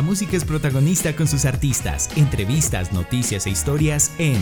La 0.00 0.06
música 0.06 0.34
es 0.34 0.46
protagonista 0.46 1.14
con 1.14 1.28
sus 1.28 1.44
artistas, 1.44 2.08
entrevistas, 2.16 2.90
noticias 2.90 3.46
e 3.46 3.50
historias 3.50 4.14
en 4.16 4.38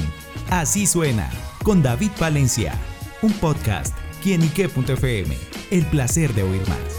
Así 0.50 0.86
suena 0.86 1.28
con 1.64 1.82
David 1.82 2.12
Valencia, 2.20 2.74
un 3.22 3.32
podcast 3.32 3.92
quienique.fm. 4.22 5.36
El 5.72 5.84
placer 5.86 6.32
de 6.32 6.44
oír 6.44 6.62
más. 6.68 6.98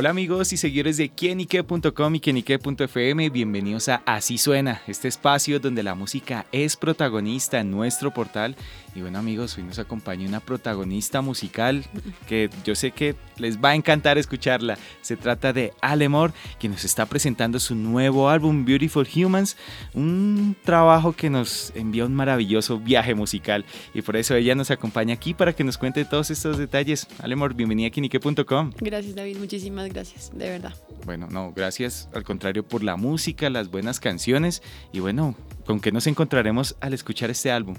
Hola 0.00 0.08
amigos 0.08 0.50
y 0.54 0.56
seguidores 0.56 0.96
de 0.96 1.10
quienique.com 1.10 2.14
y 2.14 2.20
quienique.fm, 2.20 3.28
bienvenidos 3.28 3.90
a 3.90 3.96
Así 4.06 4.38
Suena, 4.38 4.80
este 4.86 5.08
espacio 5.08 5.60
donde 5.60 5.82
la 5.82 5.94
música 5.94 6.46
es 6.52 6.74
protagonista 6.76 7.60
en 7.60 7.70
nuestro 7.70 8.10
portal. 8.10 8.56
Y 8.94 9.02
bueno 9.02 9.20
amigos, 9.20 9.56
hoy 9.56 9.62
nos 9.62 9.78
acompaña 9.78 10.26
una 10.26 10.40
protagonista 10.40 11.20
musical 11.20 11.84
que 12.26 12.50
yo 12.64 12.74
sé 12.74 12.90
que 12.90 13.14
les 13.36 13.58
va 13.58 13.70
a 13.70 13.74
encantar 13.76 14.18
escucharla. 14.18 14.78
Se 15.00 15.16
trata 15.16 15.52
de 15.52 15.72
Alemor, 15.80 16.32
quien 16.58 16.72
nos 16.72 16.84
está 16.84 17.06
presentando 17.06 17.60
su 17.60 17.76
nuevo 17.76 18.28
álbum 18.28 18.64
Beautiful 18.64 19.06
Humans, 19.14 19.56
un 19.94 20.56
trabajo 20.64 21.12
que 21.12 21.30
nos 21.30 21.72
envía 21.76 22.04
un 22.04 22.14
maravilloso 22.14 22.80
viaje 22.80 23.14
musical. 23.14 23.64
Y 23.94 24.02
por 24.02 24.16
eso 24.16 24.34
ella 24.34 24.56
nos 24.56 24.72
acompaña 24.72 25.14
aquí 25.14 25.34
para 25.34 25.52
que 25.52 25.62
nos 25.62 25.78
cuente 25.78 26.04
todos 26.04 26.30
estos 26.30 26.58
detalles. 26.58 27.06
Alemor, 27.20 27.54
bienvenida 27.54 27.88
a 27.88 27.90
quienique.com. 27.90 28.72
Gracias 28.80 29.14
David, 29.14 29.38
muchísimas 29.38 29.88
gracias, 29.88 30.30
de 30.34 30.50
verdad. 30.50 30.74
Bueno, 31.06 31.28
no, 31.30 31.52
gracias 31.52 32.08
al 32.12 32.24
contrario 32.24 32.66
por 32.66 32.82
la 32.82 32.96
música, 32.96 33.50
las 33.50 33.70
buenas 33.70 34.00
canciones 34.00 34.62
y 34.92 34.98
bueno, 34.98 35.36
¿con 35.64 35.80
qué 35.80 35.92
nos 35.92 36.08
encontraremos 36.08 36.76
al 36.80 36.92
escuchar 36.92 37.30
este 37.30 37.52
álbum? 37.52 37.76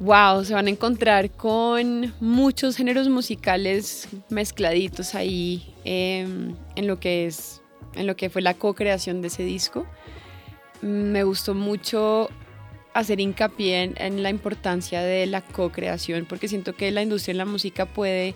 Wow, 0.00 0.44
se 0.44 0.54
van 0.54 0.66
a 0.66 0.70
encontrar 0.70 1.30
con 1.30 2.12
muchos 2.20 2.76
géneros 2.76 3.08
musicales 3.08 4.08
mezcladitos 4.30 5.14
ahí 5.14 5.74
em, 5.84 6.56
en 6.74 6.86
lo 6.86 6.98
que 6.98 7.26
es, 7.26 7.62
en 7.94 8.06
lo 8.06 8.16
que 8.16 8.28
fue 8.28 8.42
la 8.42 8.54
co-creación 8.54 9.20
de 9.22 9.28
ese 9.28 9.44
disco. 9.44 9.86
Me 10.80 11.22
gustó 11.22 11.54
mucho 11.54 12.28
hacer 12.94 13.20
hincapié 13.20 13.92
en, 13.96 14.22
la 14.22 14.30
importancia 14.30 15.02
de 15.02 15.26
la 15.26 15.40
co-creación 15.40 16.26
porque 16.28 16.48
siento 16.48 16.74
que 16.74 16.90
la 16.90 17.02
industria 17.02 17.34
de 17.34 17.38
la 17.38 17.44
música 17.44 17.86
puede 17.86 18.34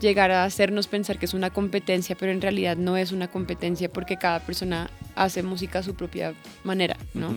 llegar 0.00 0.30
a 0.30 0.44
hacernos 0.44 0.88
pensar 0.88 1.18
que 1.18 1.26
es 1.26 1.34
una 1.34 1.50
competencia, 1.50 2.16
pero 2.16 2.32
en 2.32 2.40
realidad 2.40 2.76
no 2.76 2.96
es 2.96 3.12
una 3.12 3.28
competencia 3.28 3.88
porque 3.88 4.16
cada 4.16 4.40
persona 4.40 4.90
hace 5.14 5.42
música 5.42 5.78
a 5.78 5.82
su 5.82 5.94
propia 5.94 6.34
manera, 6.64 6.96
¿no? 7.14 7.32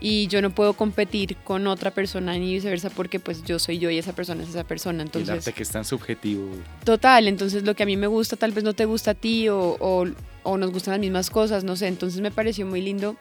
Y 0.00 0.28
yo 0.28 0.40
no 0.40 0.50
puedo 0.50 0.72
competir 0.72 1.36
con 1.44 1.66
otra 1.66 1.90
persona 1.90 2.32
ni 2.32 2.54
viceversa 2.54 2.88
porque 2.88 3.20
pues 3.20 3.44
yo 3.44 3.58
soy 3.58 3.78
yo 3.78 3.90
y 3.90 3.98
esa 3.98 4.14
persona 4.14 4.42
es 4.42 4.48
esa 4.48 4.64
persona. 4.64 5.02
Entonces, 5.02 5.28
el 5.28 5.38
arte 5.38 5.52
que 5.52 5.62
es 5.62 5.70
tan 5.70 5.84
subjetivo. 5.84 6.48
Total, 6.84 7.28
entonces 7.28 7.64
lo 7.64 7.74
que 7.74 7.82
a 7.82 7.86
mí 7.86 7.96
me 7.96 8.06
gusta 8.06 8.36
tal 8.36 8.52
vez 8.52 8.64
no 8.64 8.72
te 8.72 8.86
gusta 8.86 9.10
a 9.10 9.14
ti 9.14 9.48
o, 9.48 9.76
o, 9.78 10.06
o 10.42 10.56
nos 10.56 10.70
gustan 10.72 10.92
las 10.92 11.00
mismas 11.00 11.28
cosas, 11.28 11.64
no 11.64 11.76
sé. 11.76 11.86
Entonces 11.88 12.20
me 12.20 12.30
pareció 12.30 12.64
muy 12.64 12.80
lindo 12.80 13.16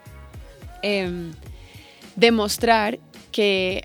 eh, 0.81 1.31
demostrar 2.15 2.99
que 3.31 3.83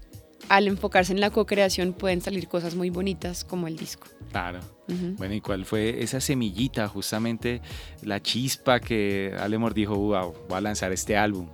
al 0.49 0.69
enfocarse 0.69 1.13
en 1.13 1.21
la 1.21 1.31
co-creación 1.31 1.93
pueden 1.93 2.21
salir 2.21 2.49
cosas 2.49 2.75
muy 2.75 2.91
bonitas 2.91 3.45
como 3.45 3.67
el 3.67 3.77
disco. 3.77 4.07
Claro. 4.31 4.61
Bueno, 4.87 5.35
¿y 5.35 5.41
cuál 5.41 5.65
fue 5.65 6.03
esa 6.03 6.21
semillita, 6.21 6.89
justamente 6.89 7.63
la 8.03 8.21
chispa 8.21 8.81
que 8.81 9.35
Alemor 9.39 9.73
dijo, 9.73 9.97
wow, 9.97 10.35
voy 10.49 10.59
a 10.59 10.61
lanzar 10.61 10.93
este 10.93 11.17
álbum? 11.17 11.49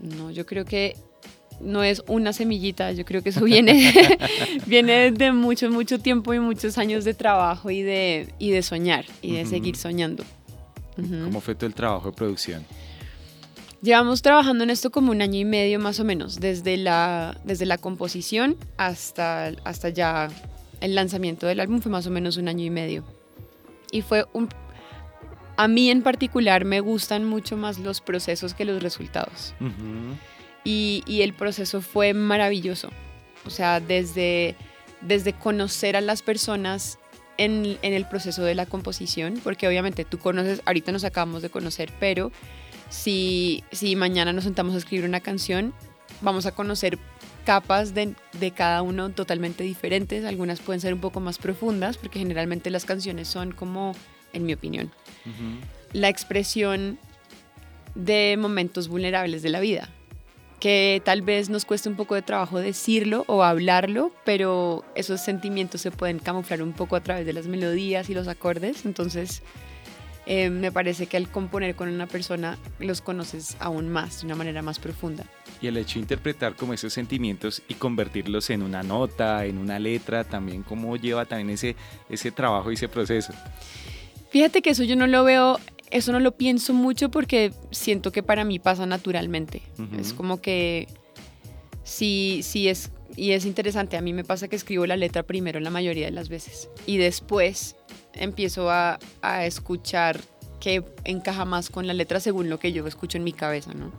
No, 0.00 0.30
yo 0.30 0.46
creo 0.46 0.64
que 0.64 0.96
no 1.60 1.82
es 1.82 2.02
una 2.08 2.32
semillita, 2.32 2.92
yo 2.92 3.04
creo 3.04 3.22
que 3.22 3.28
eso 3.28 3.44
viene, 3.44 3.92
viene 4.66 5.12
de 5.12 5.32
mucho, 5.32 5.70
mucho 5.70 5.98
tiempo 5.98 6.32
y 6.34 6.40
muchos 6.40 6.78
años 6.78 7.04
de 7.04 7.14
trabajo 7.14 7.70
y 7.70 7.82
de, 7.82 8.32
y 8.38 8.50
de 8.50 8.62
soñar 8.62 9.04
y 9.22 9.32
de 9.32 9.46
seguir 9.46 9.76
soñando. 9.76 10.24
¿Cómo 10.96 11.40
fue 11.40 11.54
todo 11.54 11.66
el 11.66 11.74
trabajo 11.74 12.10
de 12.10 12.16
producción? 12.16 12.64
Llevamos 13.82 14.20
trabajando 14.20 14.64
en 14.64 14.70
esto 14.70 14.90
como 14.90 15.10
un 15.10 15.22
año 15.22 15.38
y 15.38 15.44
medio 15.44 15.78
más 15.80 16.00
o 16.00 16.04
menos, 16.04 16.38
desde 16.38 16.76
la, 16.76 17.38
desde 17.44 17.64
la 17.64 17.78
composición 17.78 18.56
hasta, 18.76 19.52
hasta 19.64 19.88
ya 19.88 20.28
el 20.80 20.94
lanzamiento 20.94 21.46
del 21.46 21.60
álbum 21.60 21.80
fue 21.80 21.90
más 21.90 22.06
o 22.06 22.10
menos 22.10 22.36
un 22.36 22.48
año 22.48 22.64
y 22.64 22.70
medio. 22.70 23.04
Y 23.90 24.02
fue 24.02 24.26
un... 24.32 24.48
A 25.56 25.68
mí 25.68 25.90
en 25.90 26.02
particular 26.02 26.64
me 26.64 26.80
gustan 26.80 27.24
mucho 27.24 27.56
más 27.56 27.78
los 27.78 28.00
procesos 28.00 28.54
que 28.54 28.64
los 28.64 28.82
resultados. 28.82 29.54
y, 30.64 31.02
y, 31.06 31.22
el 31.22 31.34
proceso 31.34 31.80
fue 31.80 32.14
maravilloso. 32.14 32.90
O 33.46 33.50
sea, 33.50 33.80
desde, 33.80 34.56
desde 35.00 35.32
conocer 35.32 35.96
a 35.96 36.00
las 36.00 36.22
personas 36.22 36.98
en, 37.38 37.78
en 37.82 37.94
el 37.94 38.06
proceso 38.06 38.42
de 38.42 38.54
la 38.54 38.66
composición, 38.66 39.40
porque 39.42 39.66
obviamente 39.66 40.04
tú 40.04 40.18
conoces, 40.18 40.60
ahorita 40.66 40.92
nos 40.92 41.04
acabamos 41.04 41.42
de 41.42 41.48
conocer, 41.48 41.90
pero 41.98 42.32
si, 42.90 43.64
si 43.72 43.96
mañana 43.96 44.32
nos 44.32 44.44
sentamos 44.44 44.74
a 44.74 44.78
escribir 44.78 45.06
una 45.06 45.20
canción, 45.20 45.72
vamos 46.20 46.44
a 46.44 46.52
conocer 46.52 46.98
capas 47.44 47.94
de, 47.94 48.14
de, 48.38 48.50
cada 48.50 48.82
uno 48.82 49.10
totalmente 49.10 49.64
diferentes. 49.64 50.24
Algunas 50.24 50.60
pueden 50.60 50.80
ser 50.80 50.92
un 50.92 51.00
poco 51.00 51.20
más 51.20 51.38
profundas, 51.38 51.96
porque 51.96 52.18
generalmente 52.18 52.68
las 52.68 52.84
canciones 52.84 53.28
son 53.28 53.52
como, 53.52 53.94
en 54.32 54.46
mi 54.46 54.52
opinión, 54.52 54.90
uh 55.26 55.28
-huh. 55.28 55.58
la 55.92 56.08
expresión 56.08 56.98
de 57.94 58.36
momentos 58.38 58.88
vulnerables 58.88 59.42
de 59.42 59.50
la 59.50 59.60
vida. 59.60 59.88
Que 60.58 61.00
tal 61.04 61.22
vez 61.22 61.48
nos 61.48 61.64
cueste 61.64 61.88
un 61.88 61.96
poco 61.96 62.14
de 62.14 62.22
trabajo 62.22 62.58
decirlo 62.58 63.24
o 63.28 63.42
hablarlo, 63.42 64.12
pero 64.24 64.84
esos 64.94 65.22
sentimientos 65.22 65.80
se 65.80 65.90
pueden 65.90 66.18
camuflar 66.18 66.62
un 66.62 66.74
poco 66.74 66.96
a 66.96 67.00
través 67.00 67.24
de 67.24 67.32
las 67.32 67.46
melodías 67.46 68.10
y 68.10 68.14
los 68.14 68.28
acordes. 68.28 68.84
Entonces, 68.84 69.42
eh, 70.26 70.50
me 70.50 70.70
parece 70.70 71.06
que 71.06 71.16
al 71.16 71.30
componer 71.30 71.74
con 71.74 71.88
una 71.88 72.06
persona 72.06 72.58
los 72.78 73.00
conoces 73.00 73.56
aún 73.58 73.88
más, 73.88 74.20
de 74.20 74.26
una 74.26 74.36
manera 74.36 74.60
más 74.60 74.78
profunda. 74.78 75.24
Y 75.62 75.66
el 75.66 75.76
hecho 75.78 75.94
de 75.94 76.00
interpretar 76.00 76.54
como 76.54 76.74
esos 76.74 76.92
sentimientos 76.92 77.62
y 77.66 77.74
convertirlos 77.74 78.50
en 78.50 78.62
una 78.62 78.82
nota, 78.82 79.44
en 79.46 79.56
una 79.56 79.78
letra, 79.78 80.24
también 80.24 80.62
cómo 80.62 80.96
lleva 80.96 81.24
también 81.24 81.50
ese, 81.50 81.74
ese 82.08 82.30
trabajo 82.30 82.70
y 82.70 82.74
ese 82.74 82.88
proceso. 82.88 83.32
Fíjate 84.30 84.62
que 84.62 84.70
eso 84.70 84.84
yo 84.84 84.96
no 84.96 85.06
lo 85.06 85.24
veo, 85.24 85.58
eso 85.90 86.12
no 86.12 86.20
lo 86.20 86.32
pienso 86.32 86.72
mucho 86.72 87.10
porque 87.10 87.52
siento 87.70 88.12
que 88.12 88.22
para 88.22 88.44
mí 88.44 88.58
pasa 88.58 88.86
naturalmente. 88.86 89.62
Uh 89.78 89.82
-huh. 89.82 90.00
Es 90.00 90.12
como 90.12 90.40
que 90.40 90.88
sí, 91.82 92.40
sí 92.42 92.68
es, 92.68 92.92
y 93.16 93.32
es 93.32 93.44
interesante, 93.44 93.96
a 93.96 94.00
mí 94.00 94.12
me 94.12 94.24
pasa 94.24 94.48
que 94.48 94.56
escribo 94.56 94.86
la 94.86 94.96
letra 94.96 95.24
primero 95.24 95.58
la 95.60 95.70
mayoría 95.70 96.06
de 96.06 96.12
las 96.12 96.28
veces 96.28 96.68
y 96.86 96.96
después 96.96 97.76
empiezo 98.14 98.70
a, 98.70 98.98
a 99.22 99.46
escuchar 99.46 100.20
que 100.60 100.84
encaja 101.04 101.44
más 101.44 101.70
con 101.70 101.86
la 101.86 101.94
letra 101.94 102.20
según 102.20 102.50
lo 102.50 102.58
que 102.58 102.72
yo 102.72 102.86
escucho 102.86 103.18
en 103.18 103.24
mi 103.24 103.32
cabeza, 103.32 103.72
¿no? 103.74 103.90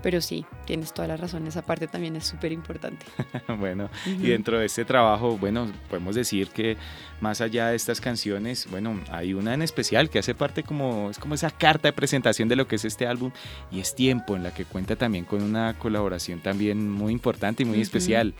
Pero 0.00 0.20
sí, 0.20 0.44
tienes 0.64 0.94
toda 0.94 1.08
la 1.08 1.16
razón, 1.16 1.46
esa 1.48 1.62
parte 1.62 1.88
también 1.88 2.14
es 2.14 2.24
súper 2.24 2.52
importante. 2.52 3.04
bueno, 3.58 3.90
uh 4.06 4.08
-huh. 4.08 4.24
y 4.24 4.28
dentro 4.28 4.58
de 4.58 4.66
este 4.66 4.84
trabajo, 4.84 5.36
bueno, 5.36 5.66
podemos 5.88 6.14
decir 6.14 6.48
que 6.50 6.76
más 7.20 7.40
allá 7.40 7.68
de 7.68 7.76
estas 7.76 8.00
canciones, 8.00 8.68
bueno, 8.70 9.00
hay 9.10 9.34
una 9.34 9.54
en 9.54 9.62
especial 9.62 10.08
que 10.08 10.20
hace 10.20 10.36
parte 10.36 10.62
como, 10.62 11.10
es 11.10 11.18
como 11.18 11.34
esa 11.34 11.50
carta 11.50 11.88
de 11.88 11.92
presentación 11.92 12.48
de 12.48 12.54
lo 12.54 12.68
que 12.68 12.76
es 12.76 12.84
este 12.84 13.08
álbum 13.08 13.32
y 13.72 13.80
es 13.80 13.94
Tiempo, 13.96 14.36
en 14.36 14.44
la 14.44 14.54
que 14.54 14.64
cuenta 14.64 14.94
también 14.94 15.24
con 15.24 15.42
una 15.42 15.76
colaboración 15.76 16.40
también 16.40 16.88
muy 16.88 17.12
importante 17.12 17.64
y 17.64 17.66
muy 17.66 17.78
uh 17.78 17.80
-huh. 17.80 17.82
especial. 17.82 18.34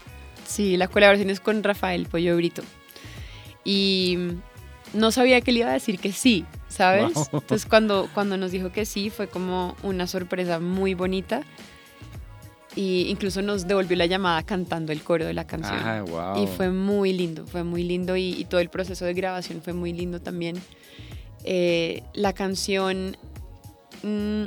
Sí, 0.47 0.77
la 0.77 0.87
colaboración 0.87 1.31
es 1.31 1.41
con 1.41 1.65
Rafael 1.65 2.07
Pollo 2.07 2.37
Brito. 2.37 2.63
Y 3.65 4.17
no 4.95 5.11
sabía 5.11 5.41
que 5.41 5.53
le 5.53 5.61
iba 5.61 5.71
a 5.71 5.75
decir 5.75 5.99
que 5.99 6.13
sí, 6.13 6.45
¿sabes? 6.69 7.15
Wow. 7.15 7.27
Entonces 7.33 7.67
cuando, 7.67 8.09
cuando 8.15 8.37
nos 8.37 8.51
dijo 8.51 8.71
que 8.71 8.85
sí 8.85 9.11
fue 9.11 9.29
como 9.29 9.77
una 9.83 10.07
sorpresa 10.07 10.61
muy 10.61 10.95
bonita. 10.95 11.43
Y 12.77 13.09
incluso 13.09 13.43
nos 13.43 13.67
devolvió 13.67 13.97
la 13.97 14.07
llamada 14.07 14.45
cantando 14.45 14.93
el 14.93 15.03
coro 15.03 15.25
de 15.25 15.35
la 15.35 15.47
canción. 15.49 15.79
Ah, 15.83 16.03
wow. 16.03 16.45
Y 16.45 16.47
fue 16.47 16.71
muy 16.71 17.13
lindo, 17.13 17.45
fue 17.45 17.65
muy 17.65 17.83
lindo 17.83 18.17
y, 18.17 18.35
y, 18.35 18.45
todo 18.45 18.61
el 18.61 18.69
proceso 18.69 19.05
de 19.05 19.15
grabación 19.15 19.63
fue 19.63 19.73
muy 19.73 19.93
lindo 19.93 20.21
también. 20.21 20.61
Eh, 21.45 22.03
la 22.15 22.35
canción 22.35 23.17
mmm, 24.03 24.45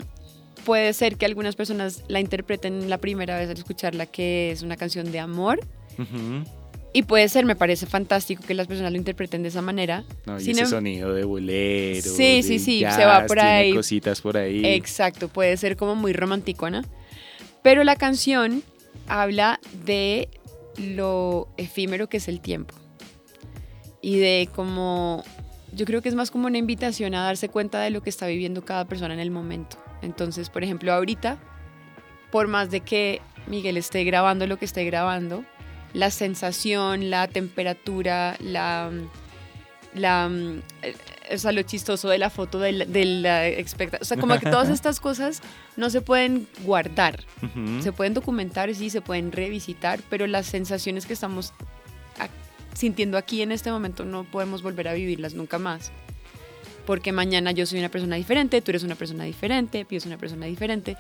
puede 0.66 0.94
ser 0.94 1.18
que 1.18 1.26
algunas 1.26 1.56
personas 1.56 2.04
la 2.08 2.20
interpreten 2.20 2.90
la 2.90 3.00
primera 3.00 3.38
vez 3.38 3.50
al 3.50 3.58
escucharla 3.58 4.06
que 4.06 4.52
es 4.52 4.62
una 4.62 4.78
canción 4.78 5.12
de 5.12 5.20
amor. 5.20 5.60
Uh 5.98 6.04
-huh. 6.04 6.46
Y 6.94 7.04
puede 7.04 7.30
ser, 7.30 7.46
me 7.46 7.56
parece 7.56 7.86
fantástico 7.86 8.44
que 8.46 8.54
las 8.54 8.68
personas 8.68 8.92
lo 8.92 8.98
interpreten 8.98 9.44
de 9.44 9.50
esa 9.50 9.62
manera. 9.62 10.04
No, 10.26 10.38
y 10.38 10.42
Sin 10.42 10.52
ese 10.52 10.64
em... 10.64 10.68
sonido 10.68 11.14
de 11.14 11.24
bolero. 11.24 12.02
Sí, 12.02 12.38
de 12.38 12.44
sí, 12.44 12.60
sí, 12.60 12.80
jazz, 12.80 12.96
se 12.96 13.06
va 13.06 13.26
por 13.26 13.40
ahí. 13.40 13.68
Tiene 13.68 13.78
cositas 13.78 14.22
por 14.22 14.38
ahí. 14.38 14.66
Exacto, 14.66 15.30
puede 15.30 15.56
ser 15.56 15.78
como 15.78 15.96
muy 15.96 16.12
romanticona. 16.12 16.84
Pero 17.64 17.84
la 17.84 17.96
canción 17.96 18.64
habla 19.08 19.60
de 19.86 20.28
lo 20.78 21.48
efímero 21.58 22.10
que 22.10 22.18
es 22.18 22.28
el 22.28 22.42
tiempo. 22.42 22.76
Y 24.02 24.18
de 24.18 24.50
cómo, 24.54 25.24
yo 25.74 25.86
creo 25.86 26.02
que 26.02 26.10
es 26.10 26.16
más 26.16 26.32
como 26.32 26.48
una 26.48 26.58
invitación 26.58 27.14
a 27.14 27.24
darse 27.24 27.50
cuenta 27.50 27.80
de 27.82 27.92
lo 27.92 28.02
que 28.02 28.10
está 28.10 28.28
viviendo 28.28 28.66
cada 28.66 28.86
persona 28.86 29.14
en 29.14 29.20
el 29.20 29.32
momento. 29.32 29.78
Entonces, 30.02 30.50
por 30.50 30.64
ejemplo, 30.64 30.92
ahorita, 30.92 31.38
por 32.32 32.48
más 32.48 32.72
de 32.72 32.82
que 32.82 33.22
Miguel 33.48 33.78
esté 33.78 34.04
grabando 34.04 34.48
lo 34.48 34.58
que 34.58 34.66
esté 34.66 34.84
grabando, 34.86 35.46
la 35.94 36.10
sensación, 36.12 37.10
la 37.10 37.28
temperatura, 37.28 38.38
la, 38.40 38.92
la, 39.94 40.30
mm, 40.30 40.62
o 41.34 41.38
sea, 41.38 41.52
lo 41.52 41.62
chistoso 41.64 42.10
de 42.10 42.18
la 42.18 42.30
foto 42.30 42.60
de 42.60 42.72
la, 42.72 42.86
de 42.86 43.06
la 43.06 43.48
expectativa. 43.48 44.02
O 44.02 44.06
sea, 44.06 44.18
como 44.18 44.38
que 44.40 44.50
todas 44.50 44.70
estas 44.78 45.00
cosas 45.00 45.42
no 45.78 45.90
se 45.90 46.02
pueden 46.02 46.48
guardar. 46.64 47.24
Se 47.82 47.92
pueden 47.92 48.14
documentar, 48.14 48.74
sí, 48.76 48.90
se 48.90 49.02
pueden 49.02 49.32
revisitar, 49.32 50.00
pero 50.10 50.28
las 50.28 50.46
sensaciones 50.46 51.06
que 51.06 51.14
estamos 51.14 51.54
sintiendo 52.74 53.18
aquí 53.18 53.42
en 53.42 53.52
este 53.52 53.72
momento 53.72 54.06
no 54.06 54.24
podemos 54.24 54.62
volver 54.62 54.88
a 54.88 54.94
vivirlas 54.94 55.34
nunca 55.34 55.60
más. 55.60 55.92
Porque 56.86 57.12
mañana 57.12 57.52
yo 57.52 57.66
soy 57.66 57.80
una 57.80 57.90
persona 57.90 58.16
diferente, 58.16 58.62
tú 58.62 58.72
eres 58.72 58.84
una 58.84 58.96
persona 58.96 59.24
diferente, 59.24 59.86
Pío 59.86 59.98
es 59.98 60.06
una 60.06 60.18
persona 60.18 60.46
diferente, 60.48 60.98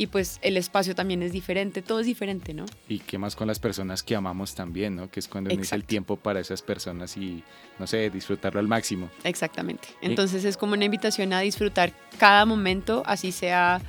y 0.00 0.06
pues 0.06 0.38
el 0.40 0.56
espacio 0.56 0.94
también 0.94 1.22
es 1.22 1.30
diferente, 1.30 1.82
todo 1.82 2.00
es 2.00 2.06
diferente, 2.06 2.54
¿no? 2.54 2.64
Y 2.88 3.00
qué 3.00 3.18
más 3.18 3.36
con 3.36 3.46
las 3.46 3.58
personas 3.58 4.02
que 4.02 4.16
amamos 4.16 4.54
también, 4.54 4.96
¿no? 4.96 5.10
Que 5.10 5.20
es 5.20 5.28
cuando 5.28 5.50
es 5.50 5.72
el 5.74 5.84
tiempo 5.84 6.16
para 6.16 6.40
esas 6.40 6.62
personas 6.62 7.18
y, 7.18 7.44
no 7.78 7.86
sé, 7.86 8.08
disfrutarlo 8.08 8.60
al 8.60 8.66
máximo. 8.66 9.10
Exactamente. 9.24 9.88
Entonces 10.00 10.44
es 10.46 10.56
como 10.56 10.72
una 10.72 10.86
invitación 10.86 11.34
a 11.34 11.40
disfrutar 11.40 11.92
cada 12.18 12.46
momento, 12.46 13.02
así 13.04 13.30
sea, 13.30 13.82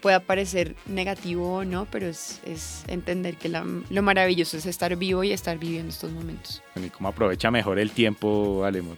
pueda 0.00 0.20
parecer 0.20 0.74
negativo 0.86 1.56
o 1.56 1.64
no, 1.66 1.86
pero 1.90 2.06
es, 2.06 2.40
es 2.46 2.84
entender 2.86 3.36
que 3.36 3.50
la- 3.50 3.66
lo 3.90 4.02
maravilloso 4.02 4.56
es 4.56 4.64
estar 4.64 4.96
vivo 4.96 5.22
y 5.22 5.32
estar 5.32 5.58
viviendo 5.58 5.90
estos 5.90 6.10
momentos. 6.12 6.62
¿Y 6.76 6.88
cómo 6.88 7.10
aprovecha 7.10 7.50
mejor 7.50 7.78
el 7.78 7.90
tiempo, 7.90 8.64
Alemor? 8.64 8.96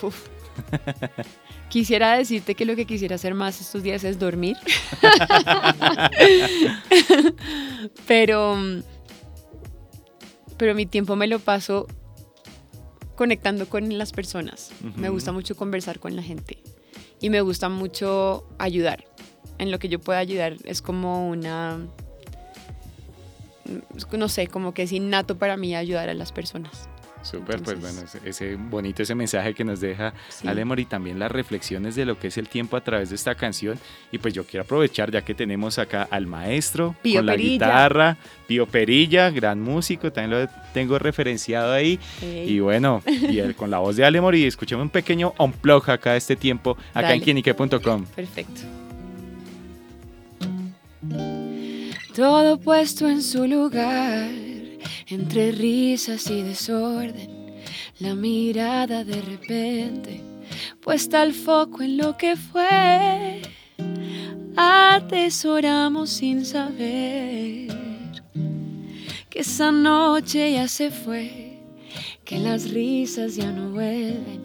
Uf. 0.00 0.28
Quisiera 1.68 2.16
decirte 2.16 2.54
que 2.54 2.64
lo 2.64 2.76
que 2.76 2.86
quisiera 2.86 3.16
hacer 3.16 3.34
más 3.34 3.60
estos 3.60 3.82
días 3.82 4.04
es 4.04 4.18
dormir. 4.18 4.56
pero, 8.06 8.56
pero 10.56 10.74
mi 10.74 10.86
tiempo 10.86 11.16
me 11.16 11.26
lo 11.26 11.38
paso 11.38 11.86
conectando 13.16 13.68
con 13.68 13.98
las 13.98 14.12
personas. 14.12 14.70
Me 14.96 15.08
gusta 15.08 15.32
mucho 15.32 15.56
conversar 15.56 15.98
con 15.98 16.14
la 16.14 16.22
gente 16.22 16.58
y 17.20 17.30
me 17.30 17.40
gusta 17.40 17.68
mucho 17.68 18.46
ayudar. 18.58 19.04
En 19.58 19.70
lo 19.70 19.78
que 19.78 19.88
yo 19.88 19.98
pueda 19.98 20.18
ayudar 20.18 20.56
es 20.64 20.82
como 20.82 21.28
una, 21.28 21.80
no 24.12 24.28
sé, 24.28 24.46
como 24.46 24.74
que 24.74 24.82
es 24.82 24.92
innato 24.92 25.38
para 25.38 25.56
mí 25.56 25.74
ayudar 25.74 26.08
a 26.08 26.14
las 26.14 26.30
personas. 26.30 26.88
Súper, 27.26 27.60
pues 27.60 27.80
bueno, 27.80 28.00
ese, 28.24 28.56
bonito 28.56 29.02
ese 29.02 29.14
mensaje 29.14 29.52
que 29.54 29.64
nos 29.64 29.80
deja 29.80 30.14
Sí. 30.28 30.46
Alemor 30.46 30.78
y 30.80 30.84
también 30.84 31.18
las 31.18 31.30
reflexiones 31.30 31.96
de 31.96 32.04
lo 32.04 32.18
que 32.18 32.28
es 32.28 32.38
el 32.38 32.48
tiempo 32.48 32.76
a 32.76 32.80
través 32.82 33.08
de 33.10 33.16
esta 33.16 33.34
canción. 33.34 33.78
Y 34.12 34.18
pues 34.18 34.34
yo 34.34 34.44
quiero 34.44 34.62
aprovechar 34.64 35.10
ya 35.10 35.22
que 35.22 35.34
tenemos 35.34 35.78
acá 35.78 36.06
al 36.10 36.26
maestro 36.26 36.94
Pío 37.02 37.18
con 37.18 37.26
la 37.26 37.36
guitarra, 37.36 38.16
Pío 38.46 38.66
Perilla, 38.66 39.30
gran 39.30 39.60
músico, 39.60 40.12
también 40.12 40.42
lo 40.42 40.48
tengo 40.72 40.98
referenciado 40.98 41.72
ahí. 41.72 41.98
Ey. 42.22 42.50
Y 42.52 42.60
bueno, 42.60 43.02
y 43.06 43.38
él 43.38 43.54
con 43.56 43.70
la 43.70 43.78
voz 43.78 43.96
de 43.96 44.04
Alemor 44.04 44.34
y 44.34 44.44
escuchemos 44.44 44.82
un 44.82 44.90
pequeño 44.90 45.34
unplug 45.38 45.90
acá 45.90 46.12
de 46.12 46.18
este 46.18 46.36
tiempo, 46.36 46.76
acá 46.94 47.14
en 47.14 47.20
quienique.com. 47.20 48.06
Perfecto. 48.14 48.60
Todo 52.14 52.58
puesto 52.58 53.06
en 53.08 53.22
su 53.22 53.46
lugar, 53.46 54.30
entre 55.06 55.52
risas 55.52 56.28
y 56.30 56.42
desorden, 56.42 57.54
la 58.00 58.14
mirada 58.14 59.04
de 59.04 59.20
repente 59.22 60.20
puesta 60.80 61.22
al 61.22 61.32
foco 61.32 61.82
en 61.82 61.96
lo 61.96 62.16
que 62.16 62.36
fue. 62.36 63.42
Atesoramos 64.56 66.10
sin 66.10 66.44
saber 66.44 67.68
que 69.28 69.40
esa 69.40 69.70
noche 69.70 70.52
ya 70.52 70.66
se 70.66 70.90
fue, 70.90 71.60
que 72.24 72.38
las 72.38 72.70
risas 72.70 73.36
ya 73.36 73.52
no 73.52 73.70
vuelven, 73.70 74.40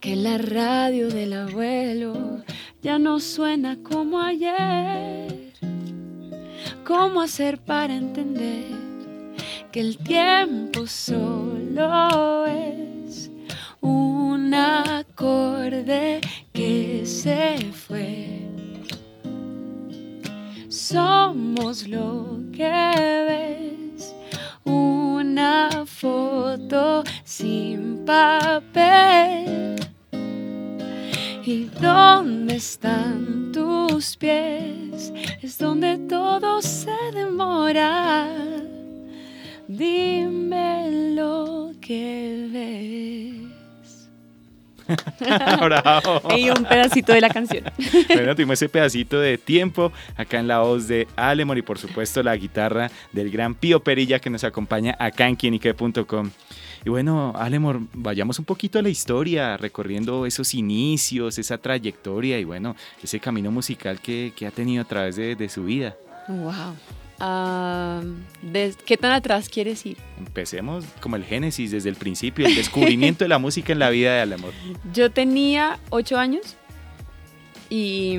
que 0.00 0.16
la 0.16 0.38
radio 0.38 1.08
del 1.08 1.32
abuelo 1.32 2.42
ya 2.82 2.98
no 2.98 3.20
suena 3.20 3.78
como 3.82 4.20
ayer. 4.20 5.52
¿Cómo 6.84 7.20
hacer 7.20 7.58
para 7.58 7.94
entender 7.94 8.87
que 9.72 9.80
el 9.80 9.98
tiempo 9.98 10.86
solo 10.86 12.46
es 12.46 13.30
un 13.80 14.54
acorde 14.54 16.20
que 16.52 17.02
se 17.04 17.58
fue? 17.72 18.40
Somos 20.68 21.86
lo 21.86 22.40
que 22.52 22.70
ves, 23.28 24.14
una 24.64 25.84
foto 25.86 27.04
sin 27.24 28.04
papel. 28.06 29.76
¿Y 31.44 31.64
dónde 31.80 32.56
están 32.56 33.52
tus 33.52 34.16
pies? 34.16 35.12
Es 35.42 35.58
donde 35.58 35.98
todo 35.98 36.60
se 36.62 36.92
demora. 37.14 38.67
Dime 39.68 41.12
lo 41.14 41.72
que 41.78 42.48
ves. 42.50 44.08
Bravo. 45.60 46.22
Y 46.34 46.48
un 46.48 46.64
pedacito 46.64 47.12
de 47.12 47.20
la 47.20 47.28
canción. 47.28 47.64
Bueno, 48.08 48.34
tuvimos 48.34 48.54
ese 48.54 48.70
pedacito 48.70 49.20
de 49.20 49.36
tiempo 49.36 49.92
acá 50.16 50.38
en 50.38 50.48
la 50.48 50.60
voz 50.60 50.88
de 50.88 51.06
Alemor 51.16 51.58
y 51.58 51.62
por 51.62 51.78
supuesto 51.78 52.22
la 52.22 52.34
guitarra 52.34 52.90
del 53.12 53.30
gran 53.30 53.54
Pío 53.54 53.80
Perilla 53.80 54.18
que 54.18 54.30
nos 54.30 54.42
acompaña 54.42 54.96
acá 54.98 55.28
en 55.28 55.36
quienique.com. 55.36 56.30
Y 56.86 56.88
bueno, 56.88 57.34
Alemor, 57.36 57.80
vayamos 57.92 58.38
un 58.38 58.46
poquito 58.46 58.78
a 58.78 58.82
la 58.82 58.88
historia, 58.88 59.58
recorriendo 59.58 60.24
esos 60.24 60.54
inicios, 60.54 61.38
esa 61.38 61.58
trayectoria 61.58 62.38
y 62.38 62.44
bueno, 62.44 62.74
ese 63.02 63.20
camino 63.20 63.50
musical 63.50 64.00
que, 64.00 64.32
que 64.34 64.46
ha 64.46 64.50
tenido 64.50 64.82
a 64.82 64.86
través 64.86 65.16
de, 65.16 65.36
de 65.36 65.48
su 65.50 65.64
vida. 65.64 65.94
Wow. 66.28 66.74
Ah, 67.20 68.00
¿de 68.42 68.74
¿Qué 68.84 68.96
tan 68.96 69.12
atrás 69.12 69.48
quieres 69.48 69.84
ir? 69.84 69.96
Empecemos 70.18 70.84
como 71.00 71.16
el 71.16 71.24
génesis 71.24 71.72
desde 71.72 71.88
el 71.88 71.96
principio, 71.96 72.46
el 72.46 72.54
descubrimiento 72.54 73.24
de 73.24 73.28
la 73.28 73.38
música 73.38 73.72
en 73.72 73.80
la 73.80 73.90
vida 73.90 74.14
de 74.14 74.20
Alemor. 74.20 74.52
Yo 74.92 75.10
tenía 75.10 75.80
ocho 75.90 76.16
años 76.16 76.56
y, 77.70 78.16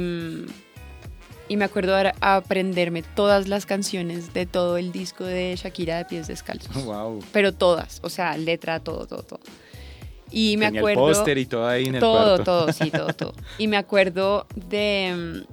y 1.48 1.58
me 1.58 1.64
acuerdo 1.66 1.96
ahora 1.96 2.14
aprenderme 2.20 3.02
todas 3.02 3.48
las 3.48 3.66
canciones 3.66 4.34
de 4.34 4.46
todo 4.46 4.78
el 4.78 4.92
disco 4.92 5.24
de 5.24 5.56
Shakira 5.56 5.98
de 5.98 6.06
Pies 6.06 6.28
Descalzos. 6.28 6.76
Wow. 6.84 7.24
Pero 7.32 7.54
todas, 7.54 8.00
o 8.04 8.10
sea, 8.10 8.38
letra, 8.38 8.82
todo, 8.82 9.08
todo, 9.08 9.24
todo. 9.24 9.40
Y 10.32 10.58
me 10.58 10.66
Tenía 10.68 10.82
acuerdo... 10.82 11.10
el 11.10 11.16
póster 11.16 11.38
y 11.38 11.46
todo 11.46 11.68
ahí 11.68 11.86
en 11.86 11.96
el 11.96 12.02
todo, 12.02 12.36
cuarto. 12.36 12.44
todo, 12.44 12.74
sí, 12.74 12.92
todo, 12.92 13.14
todo. 13.14 13.34
Y 13.58 13.68
me 13.68 13.78
acuerdo 13.78 14.46
de 14.56 15.46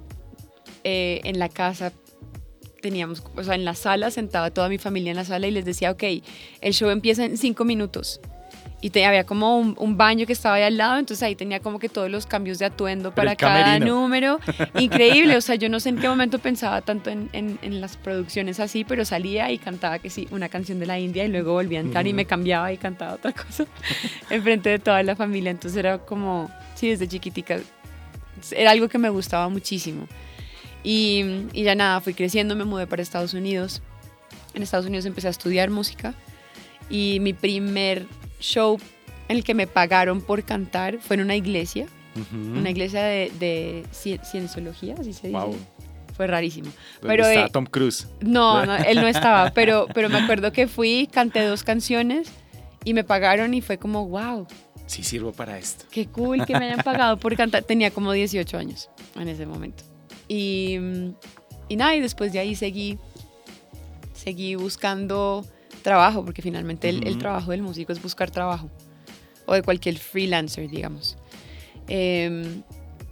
eh, 0.83 1.21
en 1.23 1.39
la 1.39 1.49
casa 1.49 1.93
teníamos, 2.81 3.23
o 3.35 3.43
sea, 3.43 3.55
en 3.55 3.65
la 3.65 3.75
sala 3.75 4.11
sentaba 4.11 4.51
toda 4.51 4.69
mi 4.69 4.77
familia 4.77 5.11
en 5.11 5.17
la 5.17 5.25
sala 5.25 5.47
y 5.47 5.51
les 5.51 5.65
decía, 5.65 5.91
ok, 5.91 6.03
el 6.61 6.73
show 6.73 6.89
empieza 6.89 7.25
en 7.25 7.37
cinco 7.37 7.65
minutos. 7.65 8.19
Y 8.79 8.91
te, 8.91 9.03
había 9.05 9.23
como 9.23 9.57
un, 9.57 9.75
un 9.79 9.97
baño 9.97 10.27
que 10.27 10.33
estaba 10.33 10.53
ahí 10.55 10.61
al 10.63 10.77
lado, 10.77 10.99
entonces 10.99 11.23
ahí 11.23 11.35
tenía 11.35 11.59
como 11.61 11.79
que 11.79 11.89
todos 11.89 12.11
los 12.11 12.27
cambios 12.27 12.59
de 12.59 12.65
atuendo 12.65 13.09
para 13.11 13.31
cada 13.35 13.79
número. 13.87 14.39
Increíble, 14.79 15.35
o 15.35 15.41
sea, 15.41 15.55
yo 15.55 15.67
no 15.67 15.79
sé 15.79 15.89
en 15.89 15.97
qué 15.97 16.07
momento 16.07 16.37
pensaba 16.37 16.81
tanto 16.81 17.09
en, 17.09 17.27
en- 17.33 17.57
en 17.63 17.81
las 17.81 17.97
producciones 17.97 18.59
así, 18.59 18.83
pero 18.83 19.03
salía 19.03 19.51
y 19.51 19.57
cantaba 19.57 19.97
que 19.97 20.11
sí, 20.11 20.27
una 20.29 20.47
canción 20.47 20.79
de 20.79 20.85
la 20.85 20.99
India 20.99 21.25
y 21.25 21.29
luego 21.29 21.53
volvía 21.53 21.79
a 21.79 21.81
entrar 21.81 22.05
y 22.05 22.13
me 22.13 22.25
cambiaba 22.25 22.71
y 22.71 22.77
cantaba 22.77 23.15
otra 23.15 23.31
cosa 23.33 23.65
enfrente 24.29 24.69
de 24.69 24.77
toda 24.77 25.01
la 25.01 25.15
familia. 25.15 25.49
Entonces 25.49 25.75
era 25.77 25.97
como, 25.97 26.51
sí, 26.75 26.89
desde 26.89 27.07
chiquitica, 27.07 27.57
era 28.51 28.69
algo 28.69 28.87
que 28.89 28.99
me 28.99 29.09
gustaba 29.09 29.49
muchísimo. 29.49 30.07
Y, 30.89 31.47
y 31.51 31.63
ya 31.63 31.75
nada, 31.75 31.99
fui 31.99 32.13
creciendo, 32.13 32.55
me 32.55 32.63
mudé 32.63 32.87
para 32.87 33.01
Estados 33.01 33.33
Unidos. 33.33 33.81
En 34.53 34.63
Estados 34.63 34.85
Unidos 34.85 35.05
empecé 35.05 35.27
a 35.27 35.31
estudiar 35.31 35.69
música 35.69 36.13
y 36.89 37.19
mi 37.19 37.33
primer 37.33 38.05
show 38.39 38.79
en 39.27 39.35
el 39.37 39.43
que 39.43 39.53
me 39.53 39.67
pagaron 39.67 40.21
por 40.21 40.43
cantar 40.43 40.99
fue 40.99 41.15
en 41.17 41.23
una 41.23 41.35
iglesia, 41.35 41.87
Ujú. 42.15 42.37
una 42.59 42.69
iglesia 42.69 43.03
de, 43.03 43.31
de 43.37 43.83
ci- 43.91 44.21
cienciología, 44.23 44.93
así 44.97 45.11
se 45.11 45.27
dice. 45.27 45.39
Wow. 45.39 45.55
Fue 46.15 46.25
rarísimo. 46.25 46.71
¿Dónde 47.01 47.07
Pero, 47.07 47.25
está 47.27 47.45
eh, 47.45 47.49
Tom 47.51 47.65
Cruise? 47.65 48.07
No, 48.21 48.65
no, 48.65 48.75
él 48.77 49.01
no 49.01 49.07
estaba, 49.07 49.51
pero, 49.51 49.87
pero 49.93 50.07
me 50.09 50.17
acuerdo 50.19 50.51
que 50.53 50.67
fui, 50.67 51.09
canté 51.11 51.43
dos 51.45 51.63
canciones 51.63 52.29
y 52.85 52.93
me 52.93 53.03
pagaron 53.03 53.53
y 53.53 53.61
fue 53.61 53.77
como, 53.77 54.07
wow, 54.07 54.47
Sí 54.87 55.03
sirvo 55.03 55.33
para 55.33 55.57
esto. 55.59 55.83
qué 55.91 56.07
cool 56.07 56.45
que 56.45 56.57
me 56.57 56.65
hayan 56.71 56.79
pagado 56.83 57.17
por 57.17 57.35
cantar. 57.35 57.63
Tenía 57.63 57.91
como 57.91 58.13
18 58.13 58.57
años 58.57 58.89
en 59.15 59.27
ese 59.27 59.45
momento. 59.45 59.83
Y, 60.27 60.77
y 61.69 61.75
nada, 61.75 61.95
y 61.95 62.01
después 62.01 62.33
de 62.33 62.39
ahí 62.39 62.55
seguí, 62.55 62.97
seguí 64.13 64.55
buscando 64.55 65.45
trabajo, 65.81 66.25
porque 66.25 66.41
finalmente 66.41 66.89
el, 66.89 67.17
trabajo 67.17 67.51
del 67.51 67.61
músico 67.61 67.93
es 67.93 68.01
buscar 68.01 68.29
trabajo, 68.29 68.69
o 69.45 69.53
de 69.53 69.61
cualquier 69.61 69.97
freelancer, 69.97 70.69
digamos. 70.69 71.17
Em, 71.87 72.63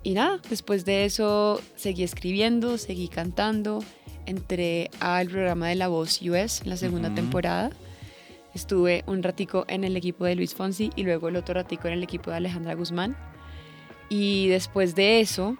y 0.04 0.14
nada, 0.14 0.42
después 0.50 0.84
de 0.84 1.06
eso 1.06 1.62
seguí 1.76 2.04
escribiendo, 2.04 2.78
seguí 2.78 3.08
cantando, 3.08 3.84
entré 4.26 4.90
al 5.00 5.30
programa 5.30 5.70
de 5.70 5.76
La 5.76 5.88
Voz 5.88 6.22
US 6.22 6.62
en 6.64 6.70
la 6.70 6.78
segunda 6.78 7.14
temporada. 7.14 7.72
Estuve 8.54 9.04
un 9.08 9.24
ratico 9.24 9.66
en 9.68 9.84
el 9.84 9.98
equipo 9.98 10.26
de 10.26 10.36
Luis 10.36 10.54
Fonsi 10.54 10.92
y 10.96 11.04
luego 11.04 11.30
el 11.30 11.36
otro 11.36 11.56
ratico 11.56 11.88
en 11.88 11.94
el 11.94 12.04
equipo 12.04 12.30
de 12.30 12.38
Alejandra 12.38 12.74
Guzmán. 12.74 13.16
Y 14.10 14.48
después 14.48 14.96
de 14.96 15.22
eso... 15.22 15.58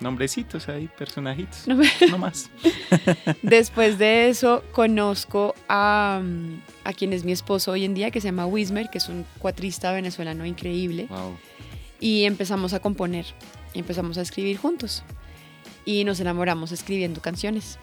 Nombrecitos 0.00 0.68
ahí, 0.68 0.88
personajitos. 0.98 1.66
No, 1.66 2.18
más. 2.18 2.50
después 3.42 3.98
de 3.98 4.28
eso 4.28 4.62
conozco 4.72 5.54
a, 5.68 6.20
a 6.84 6.92
quien 6.92 7.12
es 7.12 7.24
mi 7.24 7.32
esposo 7.32 7.72
hoy 7.72 7.84
en 7.84 7.94
día, 7.94 8.10
que 8.10 8.20
se 8.20 8.28
llama 8.28 8.46
Wismer, 8.46 8.90
que 8.90 8.98
es 8.98 9.08
un 9.08 9.24
cuatrista 9.38 9.92
venezolano 9.92 10.44
increíble. 10.44 11.08
Y 11.98 12.24
empezamos 12.24 12.74
a 12.74 12.80
componer, 12.80 13.24
y 13.72 13.78
empezamos 13.78 14.18
a 14.18 14.22
escribir 14.22 14.58
juntos. 14.58 15.02
Y 15.86 16.04
nos 16.04 16.20
enamoramos 16.20 16.72
escribiendo 16.72 17.20
canciones. 17.20 17.78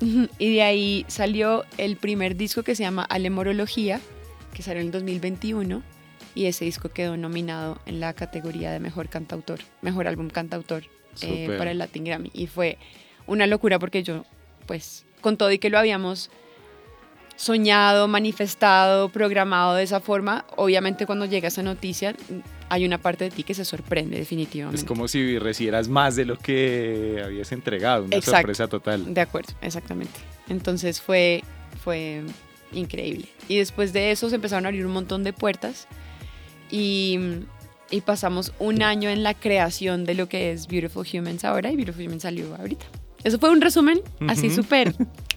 Y 0.38 0.54
de 0.54 0.62
ahí 0.62 1.04
salió 1.06 1.64
el 1.78 1.96
primer 1.96 2.36
disco 2.36 2.64
que 2.64 2.74
se 2.74 2.82
llama 2.82 3.04
Alemorología, 3.04 4.00
que 4.52 4.62
salió 4.62 4.80
en 4.80 4.88
el 4.88 4.92
2021. 4.92 5.82
Y 6.34 6.46
ese 6.46 6.64
disco 6.64 6.88
quedó 6.88 7.16
nominado 7.16 7.78
en 7.86 8.00
la 8.00 8.12
categoría 8.12 8.72
de 8.72 8.80
mejor 8.80 9.08
cantautor, 9.08 9.60
mejor 9.82 10.08
álbum 10.08 10.30
cantautor 10.30 10.82
eh, 11.22 11.54
para 11.58 11.70
el 11.70 11.78
Latin 11.78 12.04
Grammy. 12.04 12.30
Y 12.32 12.46
fue 12.46 12.78
una 13.26 13.46
locura 13.46 13.78
porque 13.78 14.02
yo, 14.02 14.24
pues, 14.66 15.04
con 15.20 15.36
todo 15.36 15.50
y 15.52 15.58
que 15.58 15.70
lo 15.70 15.78
habíamos 15.78 16.30
soñado, 17.36 18.06
manifestado, 18.06 19.08
programado 19.08 19.74
de 19.74 19.82
esa 19.82 20.00
forma, 20.00 20.44
obviamente 20.56 21.04
cuando 21.04 21.26
llega 21.26 21.48
esa 21.48 21.62
noticia 21.62 22.14
hay 22.68 22.84
una 22.84 22.98
parte 22.98 23.24
de 23.24 23.30
ti 23.30 23.42
que 23.42 23.54
se 23.54 23.64
sorprende 23.64 24.18
definitivamente. 24.18 24.80
Es 24.80 24.86
como 24.86 25.08
si 25.08 25.38
recibieras 25.38 25.88
más 25.88 26.16
de 26.16 26.24
lo 26.24 26.38
que 26.38 27.20
habías 27.24 27.52
entregado, 27.52 28.04
una 28.04 28.20
sorpresa 28.20 28.68
total. 28.68 29.12
De 29.12 29.20
acuerdo, 29.20 29.52
exactamente. 29.62 30.14
Entonces 30.48 31.00
fue, 31.00 31.42
fue 31.82 32.22
increíble. 32.72 33.26
Y 33.48 33.58
después 33.58 33.92
de 33.92 34.10
eso 34.10 34.28
se 34.28 34.36
empezaron 34.36 34.66
a 34.66 34.68
abrir 34.68 34.86
un 34.86 34.92
montón 34.92 35.24
de 35.24 35.32
puertas 35.32 35.88
y, 36.70 37.18
y 37.90 38.00
pasamos 38.00 38.52
un 38.58 38.82
año 38.82 39.10
en 39.10 39.22
la 39.22 39.34
creación 39.34 40.04
de 40.04 40.14
lo 40.14 40.28
que 40.28 40.52
es 40.52 40.66
Beautiful 40.66 41.06
Humans 41.12 41.44
ahora 41.44 41.70
y 41.70 41.76
Beautiful 41.76 42.06
Humans 42.06 42.22
salió 42.22 42.54
ahorita. 42.56 42.86
Eso 43.22 43.38
fue 43.38 43.50
un 43.50 43.60
resumen 43.60 44.00
así 44.28 44.50
súper 44.50 44.94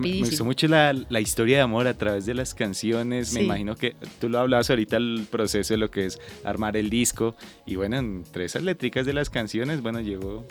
Me 0.00 0.18
gustó 0.18 0.44
mucho 0.44 0.66
la, 0.68 0.92
la, 0.92 1.20
historia 1.20 1.56
de 1.56 1.62
amor 1.62 1.86
a 1.86 1.94
través 1.94 2.26
de 2.26 2.34
las 2.34 2.54
canciones. 2.54 3.32
Me 3.32 3.42
imagino 3.42 3.76
que 3.76 3.94
tú 4.20 4.28
lo 4.28 4.38
hablabas 4.38 4.68
ahorita, 4.70 4.96
el 4.96 5.26
proceso 5.30 5.74
de 5.74 5.78
lo 5.78 5.90
que 5.90 6.06
es 6.06 6.18
armar 6.44 6.76
el 6.76 6.90
disco. 6.90 7.36
Y 7.66 7.76
bueno, 7.76 7.96
entre 7.96 8.44
esas 8.44 8.62
letricas 8.62 9.06
de 9.06 9.12
las 9.12 9.30
canciones, 9.30 9.82
bueno, 9.82 10.00
llegó 10.00 10.44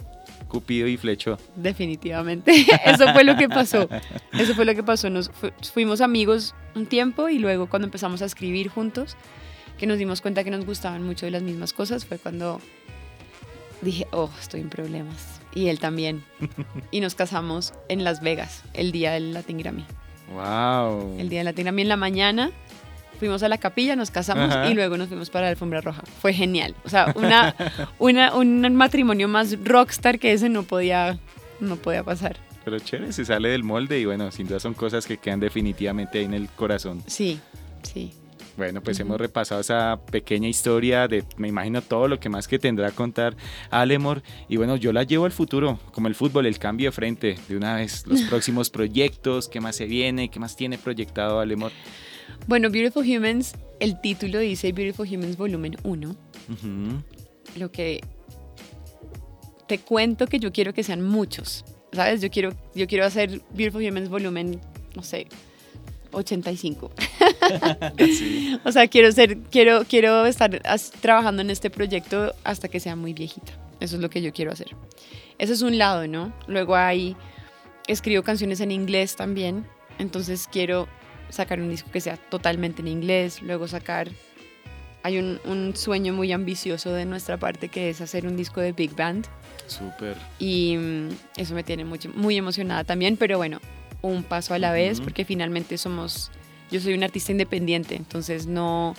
Cupido 0.48 0.88
y 0.88 0.98
Flecho. 0.98 1.38
Definitivamente. 1.56 2.66
Eso 2.86 3.12
fue 3.14 3.24
lo 3.24 3.36
que 3.36 3.50
pasó. 3.50 3.90
Eso 4.34 4.56
fue 4.56 4.66
lo 4.66 4.74
que 4.74 4.84
pasó. 4.84 5.10
Nos 5.10 5.30
fuimos 5.74 6.02
amigos 6.02 6.56
un 6.76 6.86
tiempo 6.86 7.30
y 7.30 7.40
luego 7.40 7.68
cuando 7.68 7.88
empezamos 7.88 8.22
a 8.22 8.26
escribir 8.26 8.70
juntos, 8.70 9.18
que 9.78 9.88
nos 9.88 9.98
dimos 9.98 10.22
cuenta 10.22 10.44
que 10.44 10.52
nos 10.52 10.66
gustaban 10.66 11.04
mucho 11.04 11.26
de 11.26 11.32
las 11.32 11.42
mismas 11.42 11.74
cosas, 11.74 12.06
fue 12.06 12.18
cuando 12.18 12.62
dije, 13.82 14.08
oh, 14.12 14.30
estoy 14.40 14.62
en 14.62 14.70
problemas 14.70 15.42
y 15.54 15.68
él 15.70 15.80
también. 15.80 16.24
y 16.92 17.00
nos 17.00 17.16
casamos 17.16 17.74
en 17.90 18.04
Las 18.04 18.22
Vegas, 18.22 18.64
el 18.74 18.92
día 18.92 19.14
del 19.14 19.34
Latin 19.34 19.58
Grammy. 19.58 19.86
Wow. 20.34 21.18
El 21.20 21.30
día 21.30 21.40
del 21.40 21.46
Latin 21.46 21.64
Grammy 21.66 21.82
en 21.84 21.90
la 21.90 21.98
mañana. 21.98 22.52
Fuimos 23.20 23.44
a 23.44 23.48
la 23.48 23.58
capilla, 23.58 23.96
nos 23.96 24.12
casamos 24.12 24.54
y 24.70 24.74
luego 24.74 24.98
nos 24.98 25.08
fuimos 25.08 25.30
para 25.30 25.46
la 25.46 25.52
alfombra 25.52 25.80
roja. 25.80 26.04
Fue 26.20 26.34
genial. 26.34 26.76
O 26.84 26.90
sea, 26.90 27.14
una, 27.16 27.56
una, 27.98 28.36
un 28.36 28.76
matrimonio 28.76 29.30
más 29.30 29.58
rockstar 29.64 30.20
que 30.20 30.34
ese 30.34 30.50
no 30.50 30.64
podía, 30.64 31.18
no 31.62 31.78
podía 31.78 32.04
pasar. 32.04 32.36
Pero 32.66 32.78
chévere, 32.80 33.14
se 33.14 33.24
sale 33.24 33.48
del 33.50 33.64
molde 33.64 34.00
y 34.00 34.06
bueno, 34.06 34.30
sin 34.32 34.48
duda 34.48 34.60
son 34.60 34.74
cosas 34.74 35.06
que 35.06 35.18
quedan 35.18 35.40
definitivamente 35.40 36.20
ahí 36.20 36.26
en 36.26 36.34
el 36.34 36.50
corazón. 36.50 37.04
Sí, 37.08 37.40
sí. 37.84 38.12
Bueno, 38.58 38.82
pues 38.82 39.00
hemos 39.02 39.20
repasado 39.20 39.60
esa 39.60 40.00
pequeña 40.10 40.48
historia 40.48 41.08
de, 41.08 41.26
me 41.36 41.50
imagino, 41.50 41.82
todo 41.82 42.08
lo 42.08 42.20
que 42.20 42.30
más 42.30 42.48
que 42.48 42.58
tendrá 42.58 42.88
a 42.88 42.92
contar 42.92 43.36
Alemor. 43.70 44.24
Y 44.48 44.56
bueno, 44.58 44.78
yo 44.78 44.94
la 44.94 45.04
llevo 45.04 45.26
al 45.26 45.34
futuro, 45.34 45.80
como 45.92 46.08
el 46.08 46.16
fútbol, 46.16 46.46
el 46.46 46.58
cambio 46.58 46.90
de 46.90 46.92
frente, 46.94 47.36
de 47.50 47.58
una 47.58 47.76
vez, 47.76 48.08
los 48.08 48.22
próximos 48.30 48.70
proyectos, 48.70 49.50
qué 49.50 49.60
más 49.60 49.76
se 49.76 49.86
viene, 49.86 50.30
qué 50.30 50.40
más 50.40 50.56
tiene 50.56 50.78
proyectado 50.78 51.40
Alemor. 51.40 51.72
Bueno, 52.48 52.70
Beautiful 52.70 53.06
Humans, 53.06 53.56
el 53.80 54.00
título 54.00 54.40
dice 54.40 54.72
Beautiful 54.72 55.08
Humans 55.08 55.38
Volumen 55.38 55.76
1. 55.84 56.16
Lo 57.58 57.72
que 57.72 58.02
te 59.68 59.80
cuento 59.80 60.28
que 60.28 60.40
yo 60.40 60.54
quiero 60.54 60.74
que 60.74 60.84
sean 60.84 61.02
muchos, 61.02 61.66
¿sabes? 61.92 62.22
Yo 62.22 62.30
quiero, 62.30 62.54
yo 62.74 62.88
quiero 62.88 63.06
hacer 63.06 63.42
Beautiful 63.52 63.86
Humans 63.86 64.10
Volumen, 64.10 64.62
no 64.96 65.04
sé, 65.04 65.28
85. 66.12 66.92
O 68.64 68.72
sea, 68.72 68.88
quiero 68.88 69.12
ser, 69.12 69.38
quiero, 69.52 69.84
quiero 69.86 70.26
estar 70.26 70.62
trabajando 71.02 71.42
en 71.42 71.50
este 71.50 71.70
proyecto 71.70 72.34
hasta 72.44 72.68
que 72.68 72.80
sea 72.80 72.96
muy 72.96 73.14
viejita. 73.14 73.54
Eso 73.80 73.96
es 73.96 74.02
lo 74.02 74.10
que 74.10 74.22
yo 74.22 74.32
quiero 74.34 74.52
hacer. 74.52 74.76
Eso 75.38 75.54
es 75.54 75.62
un 75.62 75.78
lado, 75.78 76.08
¿no? 76.08 76.34
Luego 76.48 76.76
hay, 76.76 77.16
escribo 77.88 78.24
canciones 78.24 78.60
en 78.62 78.72
inglés 78.72 79.16
también. 79.16 79.66
Entonces 80.00 80.48
quiero 80.52 80.88
sacar 81.30 81.60
un 81.60 81.70
disco 81.70 81.92
que 81.92 82.02
sea 82.02 82.18
totalmente 82.18 82.82
en 82.82 82.88
inglés. 82.88 83.42
Luego 83.42 83.68
sacar, 83.68 84.10
hay 85.04 85.18
un, 85.18 85.40
un 85.46 85.76
sueño 85.76 86.14
muy 86.14 86.32
ambicioso 86.32 86.92
de 86.92 87.06
nuestra 87.06 87.38
parte 87.38 87.70
que 87.70 87.90
es 87.90 88.02
hacer 88.02 88.26
un 88.26 88.38
disco 88.38 88.62
de 88.62 88.72
big 88.72 88.96
band. 88.96 89.28
Súper. 89.68 90.16
Y 90.40 90.78
mm, 90.78 91.10
eso 91.38 91.54
me 91.54 91.64
tiene 91.64 91.86
muy, 91.86 92.00
muy 92.14 92.38
emocionada 92.38 92.84
también, 92.84 93.18
pero 93.18 93.38
bueno, 93.38 93.60
un 94.02 94.24
paso 94.24 94.54
a 94.54 94.60
la 94.60 94.72
vez, 94.72 95.02
porque 95.02 95.26
finalmente 95.26 95.78
somos, 95.78 96.32
yo 96.72 96.80
soy 96.80 96.94
un 96.94 97.04
artista 97.04 97.32
independiente, 97.32 97.96
entonces 97.96 98.48
no, 98.48 98.96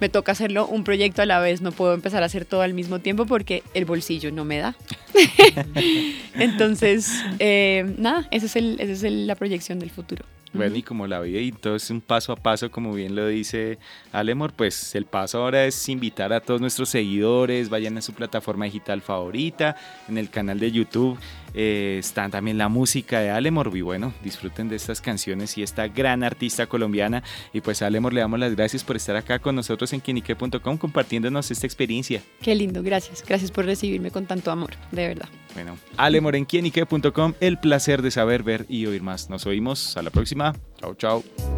me 0.00 0.08
toca 0.08 0.32
hacerlo 0.32 0.66
un 0.66 0.84
proyecto 0.84 1.22
a 1.22 1.26
la 1.26 1.40
vez, 1.40 1.60
no 1.60 1.72
puedo 1.72 1.94
empezar 1.94 2.22
a 2.22 2.26
hacer 2.26 2.44
todo 2.44 2.62
al 2.62 2.74
mismo 2.74 2.98
tiempo 2.98 3.26
porque 3.26 3.62
el 3.74 3.84
bolsillo 3.84 4.30
no 4.32 4.44
me 4.44 4.58
da. 4.58 4.76
entonces, 6.34 7.10
eh, 7.38 7.94
nada, 7.98 8.28
esa 8.30 8.46
es, 8.46 8.56
el, 8.56 8.80
es 8.80 9.02
la 9.02 9.34
proyección 9.34 9.78
del 9.78 9.90
futuro. 9.90 10.24
Bueno, 10.52 10.76
y 10.76 10.82
como 10.82 11.06
la 11.06 11.20
vida 11.20 11.40
y 11.40 11.48
entonces 11.48 11.90
un 11.90 12.00
paso 12.00 12.32
a 12.32 12.36
paso, 12.36 12.70
como 12.70 12.94
bien 12.94 13.14
lo 13.14 13.26
dice 13.26 13.78
Alemor, 14.12 14.54
pues 14.54 14.94
el 14.94 15.04
paso 15.04 15.42
ahora 15.42 15.66
es 15.66 15.88
invitar 15.88 16.32
a 16.32 16.40
todos 16.40 16.62
nuestros 16.62 16.88
seguidores, 16.88 17.68
vayan 17.68 17.98
a 17.98 18.02
su 18.02 18.14
plataforma 18.14 18.64
digital 18.64 19.02
favorita, 19.02 19.76
en 20.08 20.16
el 20.16 20.30
canal 20.30 20.58
de 20.58 20.72
YouTube 20.72 21.18
eh, 21.56 21.96
está 21.98 22.28
también 22.28 22.58
la 22.58 22.68
música 22.68 23.20
de 23.20 23.30
Alemor 23.30 23.72
y 23.74 23.80
bueno, 23.80 24.12
disfruten 24.22 24.68
de 24.68 24.76
estas 24.76 25.00
canciones 25.00 25.56
y 25.56 25.62
esta 25.62 25.88
gran 25.88 26.22
artista 26.22 26.66
colombiana 26.66 27.22
y 27.52 27.62
pues 27.62 27.80
Alemor 27.82 28.12
le 28.12 28.20
damos 28.20 28.38
las 28.38 28.54
gracias 28.54 28.84
por 28.84 28.96
estar 28.96 29.16
acá 29.16 29.38
con 29.38 29.56
nosotros 29.56 29.92
en 29.92 30.00
quienique.com 30.00 30.76
compartiéndonos 30.76 31.50
esta 31.50 31.66
experiencia. 31.66 32.22
Qué 32.42 32.54
lindo, 32.54 32.82
gracias, 32.82 33.24
gracias 33.26 33.50
por 33.50 33.64
recibirme 33.64 34.10
con 34.10 34.26
tanto 34.26 34.50
amor, 34.50 34.74
de 34.92 35.08
verdad. 35.08 35.28
Bueno, 35.54 35.78
Alemor 35.96 36.36
en 36.36 36.44
quienique.com, 36.44 37.32
el 37.40 37.58
placer 37.58 38.02
de 38.02 38.10
saber, 38.10 38.42
ver 38.42 38.66
y 38.68 38.84
oír 38.84 39.02
más. 39.02 39.30
Nos 39.30 39.46
oímos 39.46 39.96
a 39.96 40.02
la 40.02 40.10
próxima. 40.10 40.54
Chao, 40.78 40.94
chao. 40.94 41.55